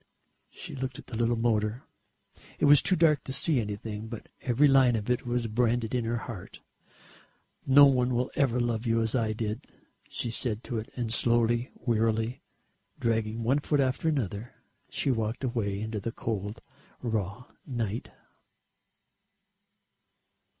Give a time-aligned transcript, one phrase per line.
[0.49, 1.83] She looked at the little motor.
[2.57, 6.05] It was too dark to see anything, but every line of it was branded on
[6.05, 6.59] her heart.
[7.67, 9.67] "No one will ever love you as I did,"
[10.09, 12.41] she said to it and slowly, wearily,
[12.99, 14.55] dragging one foot after another,
[14.89, 16.61] she walked away into the cold
[17.03, 18.09] raw night.